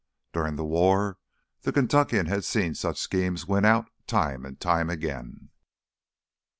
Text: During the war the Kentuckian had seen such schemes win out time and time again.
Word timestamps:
During 0.33 0.55
the 0.55 0.65
war 0.65 1.19
the 1.61 1.71
Kentuckian 1.71 2.25
had 2.25 2.43
seen 2.43 2.73
such 2.73 2.97
schemes 2.97 3.45
win 3.45 3.65
out 3.65 3.87
time 4.07 4.47
and 4.47 4.59
time 4.59 4.89
again. 4.89 5.49